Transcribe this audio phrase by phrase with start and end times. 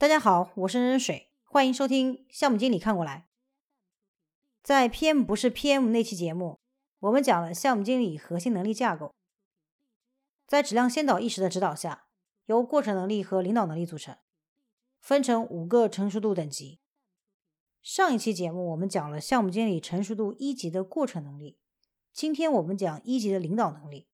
[0.00, 3.28] 大家好，我是任水，欢迎收听项目经理看过来。
[4.62, 6.58] 在 PM 不是 PM 那期节目，
[7.00, 9.14] 我们讲了项目经理核心能力架构，
[10.46, 12.06] 在质量先导意识的指导下，
[12.46, 14.16] 由过程能力和领导能力组成，
[15.00, 16.80] 分成五个成熟度等级。
[17.82, 21.58] 上一期节目我们讲了项目经理成熟度一级的过程能力，
[22.10, 24.08] 今天我们讲一级的领导能力。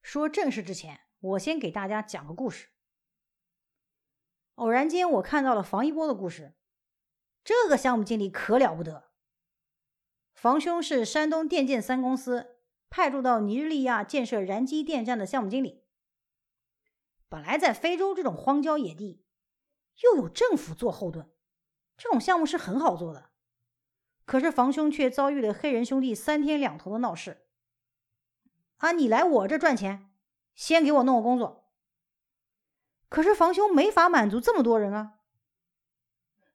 [0.00, 2.68] 说正事之前，我先给大家讲个故事。
[4.56, 6.54] 偶然间，我看到了房一波的故事。
[7.44, 9.04] 这个项目经理可了不得。
[10.34, 12.56] 房兄是山东电建三公司
[12.90, 15.84] 派驻到尼日利亚建设燃机电站的项目经理。
[17.28, 19.24] 本来在非洲这种荒郊野地，
[20.02, 21.28] 又有政府做后盾，
[21.96, 23.30] 这种项目是很好做的。
[24.24, 27.46] 可是房兄却遭遇了黑人兄弟三天两头的闹事。
[28.78, 30.10] 啊，你来我这赚钱，
[30.54, 31.65] 先给我弄个工作。
[33.08, 35.20] 可是房兄没法满足这么多人啊！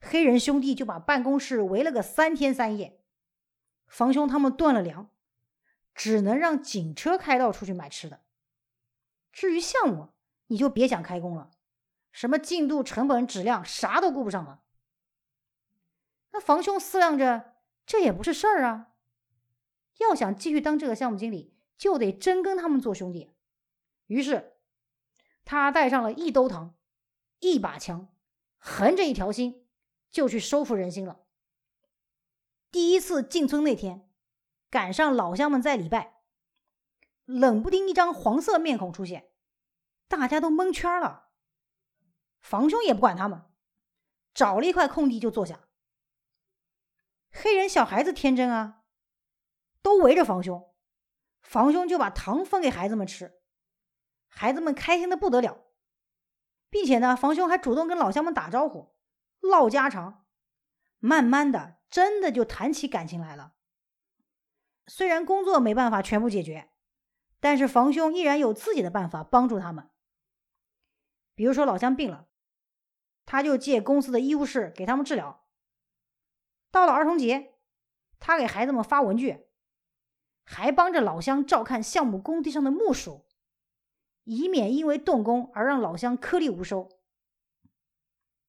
[0.00, 3.02] 黑人兄弟就把办公室围了个三天三夜，
[3.86, 5.10] 房兄他们断了粮，
[5.94, 8.22] 只能让警车开道出去买吃的。
[9.30, 10.14] 至于项目，
[10.46, 11.50] 你就别想开工了，
[12.12, 14.62] 什么进度、成本、质量，啥都顾不上了。
[16.30, 18.94] 那房兄思量着，这也不是事儿啊，
[19.98, 23.34] 要想继续当这个项目经理，就得真跟他们做兄弟。
[24.06, 24.54] 于是。
[25.50, 26.76] 他带上了一兜糖，
[27.38, 28.14] 一把枪，
[28.58, 29.66] 横着一条心，
[30.10, 31.20] 就去收服人心了。
[32.70, 34.10] 第一次进村那天，
[34.68, 36.20] 赶上老乡们在礼拜，
[37.24, 39.30] 冷不丁一张黄色面孔出现，
[40.06, 41.30] 大家都蒙圈了。
[42.40, 43.46] 房兄也不管他们，
[44.34, 45.60] 找了一块空地就坐下。
[47.30, 48.82] 黑人小孩子天真啊，
[49.80, 50.74] 都围着房兄，
[51.40, 53.37] 房兄就把糖分给孩子们吃。
[54.28, 55.64] 孩子们开心的不得了，
[56.70, 58.94] 并且呢，房兄还主动跟老乡们打招呼，
[59.40, 60.26] 唠家常，
[60.98, 63.54] 慢慢的，真的就谈起感情来了。
[64.86, 66.70] 虽然工作没办法全部解决，
[67.40, 69.90] 但是房兄依然有自己的办法帮助他们。
[71.34, 72.26] 比如说老乡病了，
[73.26, 75.46] 他就借公司的医务室给他们治疗。
[76.70, 77.54] 到了儿童节，
[78.18, 79.46] 他给孩子们发文具，
[80.44, 83.27] 还帮着老乡照看项目工地上的木薯。
[84.30, 86.90] 以免因为动工而让老乡颗粒无收。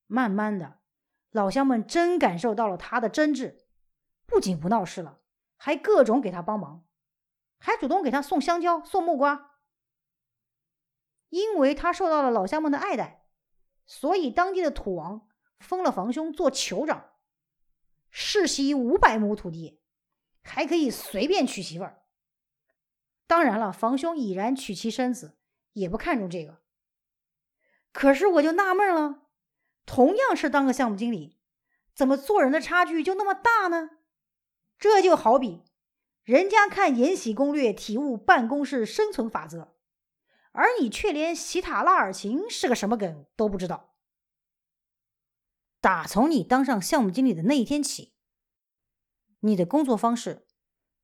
[0.08, 0.80] 慢慢的，
[1.32, 3.60] 老乡们真感受到了他的真挚，
[4.26, 5.22] 不仅不闹事了，
[5.56, 6.86] 还各种给他帮忙，
[7.60, 9.52] 还主动给他送香蕉、送木瓜。
[11.30, 13.26] 因为他受到了老乡们的爱戴，
[13.86, 15.30] 所以当地的土王
[15.60, 17.12] 封了房兄做酋长，
[18.10, 19.80] 世袭五百亩土地，
[20.44, 22.04] 还可以随便娶媳妇儿。
[23.28, 25.39] 当然了，房兄已然娶妻生子。
[25.74, 26.62] 也不看重这个，
[27.92, 29.28] 可是我就纳闷了，
[29.86, 31.40] 同样是当个项目经理，
[31.94, 33.92] 怎么做人的差距就那么大呢？
[34.78, 35.64] 这就好比
[36.24, 39.76] 人家看《延禧攻略》体悟办公室生存法则，
[40.52, 43.96] 而你却连喜塔拉尔琴是个什么梗都不知道。
[45.82, 48.14] 打从你当上项目经理的那一天起，
[49.40, 50.46] 你的工作方式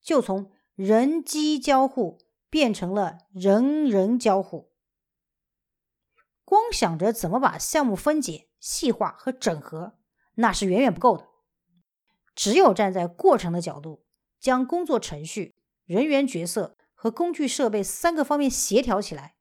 [0.01, 2.24] 就从人机交互。
[2.49, 4.71] 变成了人人交互，
[6.43, 9.97] 光想着怎么把项目分解、细化和整合，
[10.35, 11.27] 那是远远不够的。
[12.33, 14.05] 只有站在过程的角度，
[14.39, 15.55] 将工作程序、
[15.85, 19.35] 人员角色和工具设备三个方面协调起来，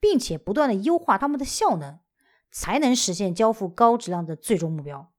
[0.00, 2.00] 并且不断的优化他们的效能，
[2.50, 5.12] 才能实现交付高质量的最终目标。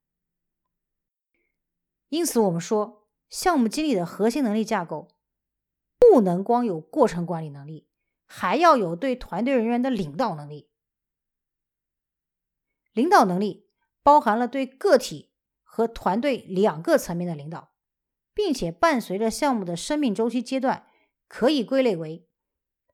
[2.09, 5.07] 因此，我们说，项目经理的核心能力架构。
[6.11, 7.87] 不能光有过程管理能力，
[8.25, 10.69] 还要有对团队人员的领导能力。
[12.91, 13.69] 领导能力
[14.03, 15.31] 包含了对个体
[15.63, 17.73] 和团队两个层面的领导，
[18.33, 20.87] 并且伴随着项目的生命周期阶段，
[21.27, 22.27] 可以归类为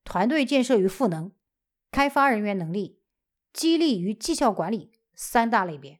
[0.03, 1.33] 团队建设与赋能、
[1.91, 3.01] 开发人员能力、
[3.51, 5.99] 激励与绩效管理三大类别。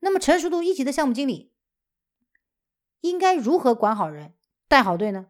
[0.00, 1.54] 那么，成熟度一级的项目经理
[3.00, 4.34] 应该如何管好人？
[4.72, 5.26] 带好队呢？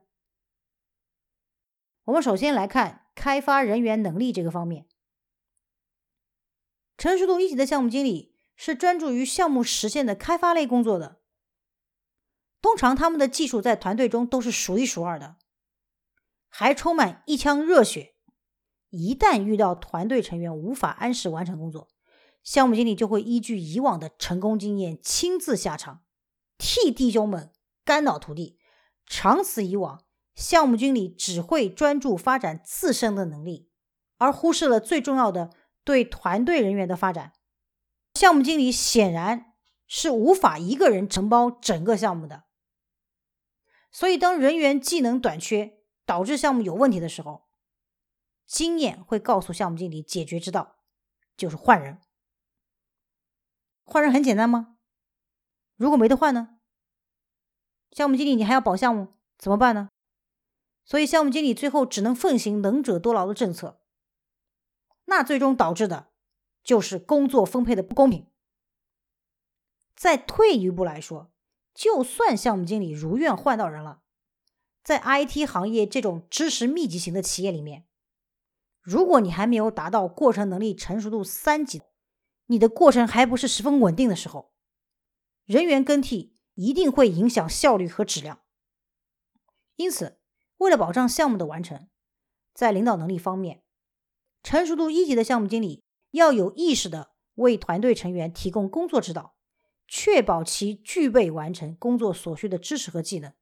[2.05, 4.87] 我们首先来看开发人员能力这个方面。
[6.97, 11.21] 成熟度一级的项目经理是专注于项目实现的开发类工作的，
[12.61, 15.35] 通常他们的技术在团队中都是数一数二的，
[16.49, 18.15] 还充满一腔热血。
[18.91, 21.89] 一旦遇到团队成员无法按时完成工作，
[22.44, 26.05] 项目经理就会依据以往的成功经验亲自下场，
[26.56, 27.53] 替弟兄们
[27.85, 28.61] 肝脑涂地。
[29.07, 30.05] 长此以往，
[30.35, 33.71] 项目经理只会专注发展自身的能力，
[34.17, 35.51] 而忽视了最重要的
[35.85, 37.33] 对团队人员的发展。
[38.15, 39.55] 项目经理显然
[39.87, 42.45] 是无法一个人承包整个项目的，
[43.91, 47.49] 所以当人员技能短缺导致项目有问题的时候，
[48.47, 50.77] 经验会告诉项目经理解决之道，
[51.37, 52.01] 就是换人。
[53.85, 54.77] 换人很简单吗？
[55.77, 56.59] 如果没得换呢？
[57.93, 59.89] 项目经理你还要保项目怎么办呢？
[60.85, 63.81] 所以项目经理最后只能奉行能者多劳的政策，
[65.05, 66.09] 那最终导致的。
[66.65, 68.29] 就是工作分配的不公平。
[69.97, 71.33] 再退一步来说，
[71.75, 74.03] 就算项目经理如愿换到人了，
[74.85, 77.89] 在 IT 行业这种知识密集型的企业里面，
[78.81, 81.83] 如果你还没有达到过程能力成熟度三级，
[82.47, 84.53] 你的过程还不是十分稳定的时候，
[85.44, 88.43] 人员更替一定会影响效率和质量。
[89.77, 90.19] 因此，
[90.59, 91.89] 为了保障项目的完成，
[92.53, 93.63] 在领导能力方面，
[94.43, 95.83] 成熟度一级的项目经理。
[96.13, 99.35] 要有意识的为团队成员提供工作指导，
[99.89, 103.33] 确保其具备完成工作所需的知识和技能，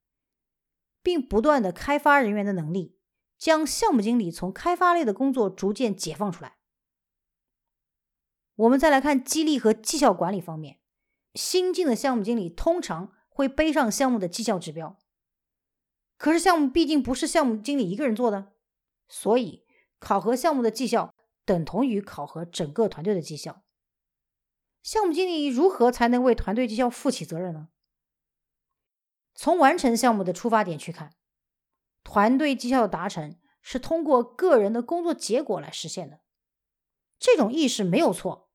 [1.03, 2.97] 并不断的开发人员的能力，
[3.37, 6.59] 将项目经理从开发类的工作逐渐解放出来。
[8.55, 10.79] 我们再来看激励和绩效管理方面，
[11.35, 14.99] 新进的项目经理通常会背上项目的绩效指标，
[16.17, 18.53] 可是项目毕竟不是项目经理一个人做的，
[19.09, 19.65] 所以
[19.99, 21.15] 考核项目的绩效。
[21.47, 23.65] 等同于考核整个团队的绩效。
[24.85, 27.71] 项目经理如何才能为团队绩效负起责任呢？
[29.35, 31.17] 从完成项目的出发点去看，
[32.05, 36.21] 团队绩效的达成是通过个人的工作结果来实现的，
[37.19, 38.50] 这种意识没有错。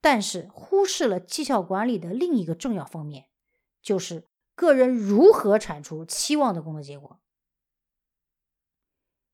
[0.00, 3.28] 但是忽视了绩效管理的另一个重要方面，
[3.82, 7.20] 就是个人如何产出期望的工作结果。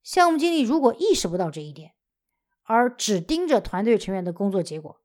[0.02, 1.94] 项目经理如果意识不到这一点，
[2.62, 5.00] 而只盯着团队成员的工作结果，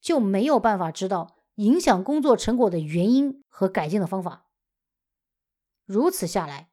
[0.00, 4.46] 就没有办法知道影响工作成果的原因和改进的方法。
[5.84, 6.70] 如此下来，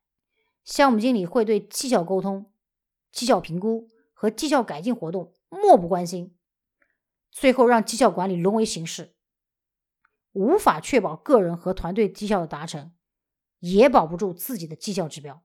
[0.63, 2.51] 项目经理会对绩效沟通、
[3.11, 6.36] 绩效评估和绩效改进活动漠不关心，
[7.39, 9.13] 最后让绩效管理沦为形式，
[10.31, 12.95] 无法确保个人和团队绩效的达成，
[13.59, 15.43] 也保不住自己的绩效指标。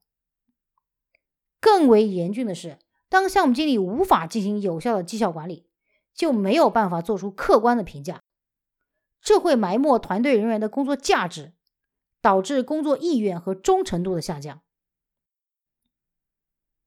[1.61, 2.79] 更为严峻的是。
[3.11, 5.69] 当项目经理无法进行有效的绩效管理，
[6.15, 8.23] 就没有办法做出客观的评价，
[9.21, 11.53] 这会埋没团队人员的工作价值，
[12.23, 14.63] 导致工作意愿和忠诚度的下降。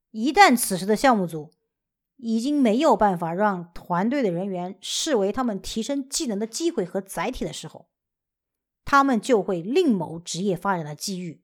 [0.09, 1.53] 一旦此时的项目组
[2.17, 7.89] 已经没有办法让团队的人员视为他们提升技能的机会和载体的时候，
[8.83, 11.43] 他们就会另谋职业发展的机遇，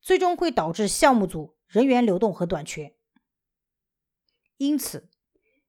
[0.00, 2.94] 最终会导致项目组人员流动和短缺。
[4.56, 5.08] 因此，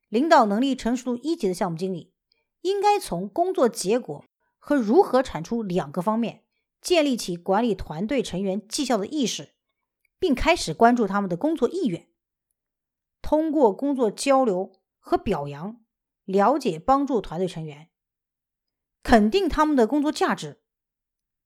[0.07, 2.13] 领导能力成熟度一级的项目经理，
[2.61, 4.25] 应该从工作结果
[4.57, 6.43] 和如何产出两个方面
[6.81, 9.53] 建立起管理团队成员绩效的意识，
[10.19, 12.08] 并开始关注他们的工作意愿。
[13.21, 15.83] 通过工作交流和表扬，
[16.23, 17.89] 了解帮助团队成员，
[19.03, 20.63] 肯定他们的工作价值，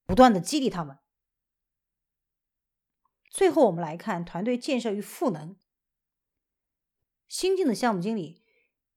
[0.06, 1.00] 不断的激励他们。
[3.30, 5.58] 最后，我们来看团队建设与赋能。
[7.28, 8.44] 新进的项目经理，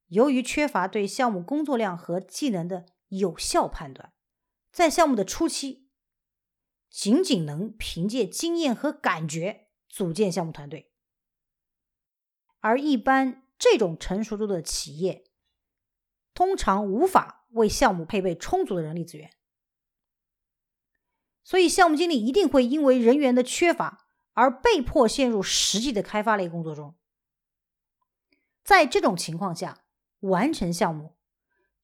[0.09, 4.12] 由于缺乏对项目工作量和技能的有效判断，
[4.71, 5.88] 在项目的初期，
[6.90, 10.92] 仅仅能凭借经验和感觉组建项目团队，
[12.60, 15.25] 而一般这种成熟度的企业，
[16.34, 19.30] 通常无法为项目配备充足的人力资源，
[21.42, 26.94] 所以项目经理一定会因为人员的缺乏而被迫陷入实际的开发类工作中。
[28.62, 29.84] 在这种情况下，
[30.20, 31.16] 完成项目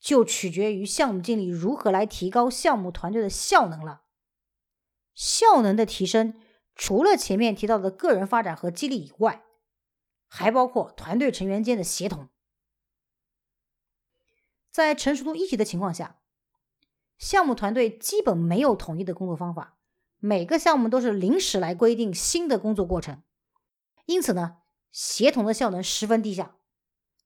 [0.00, 4.02] 就取决于项目经理如何来提高项目团队的效能了。
[5.14, 6.34] 效能的提升，
[6.74, 9.44] 除了前面提到的个人发展和激励以外，
[10.34, 12.30] 还包括团队成员间的协同。
[14.70, 16.22] 在成熟度一级的情况下，
[17.18, 19.76] 项目团队基本没有统一的工作方法，
[20.20, 23.22] 每个项目都是临时来规定新的工作过程，
[24.06, 26.56] 因此呢，协同的效能十分低下。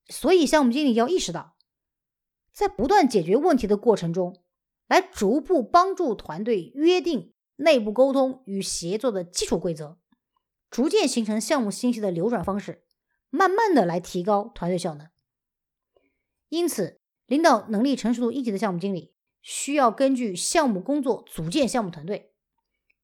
[0.09, 1.57] 所以，项目经理要意识到，
[2.53, 4.43] 在不断解决问题的过程中，
[4.89, 9.97] 来逐步帮助团队约定内部沟通与协作的基础规则，
[10.69, 12.85] 逐渐形成项目信息的流转方式，
[13.37, 15.09] 慢慢的来提高团队效能。
[16.49, 19.12] 因此，领导能力成熟度一级的项目经理，
[19.43, 22.33] 需要根据项目工作组建项目团队，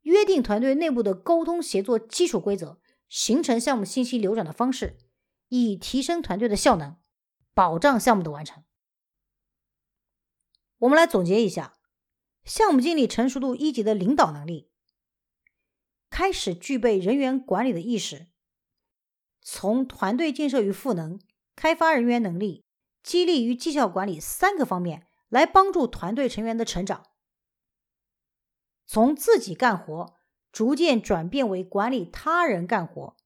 [0.02, 4.98] 约定团队内部的沟通协作基础规则，形成项目信息流转的方式。
[5.48, 6.96] 以提升团队的效能。
[7.52, 8.64] 保障项目的完成。
[10.78, 11.76] 我们来总结一下：
[12.44, 14.70] 项目经理成熟度一级的领导能力，
[16.08, 18.28] 开始具备人员管理的意识，
[19.42, 21.20] 从团队建设与赋能、
[21.54, 22.64] 开发人员能力、
[23.02, 27.04] 激励与绩效管理三个方面来帮助团队成员的成长，
[28.86, 30.14] 从自己干活
[30.52, 33.16] 逐渐转变为管理他人干活，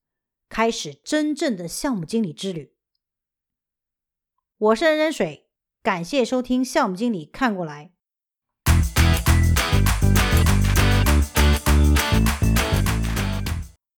[0.48, 2.74] 开始真正的项目经理之旅。
[4.56, 5.50] 我是任任水，
[5.82, 7.92] 感谢收听《项目经理看过来》。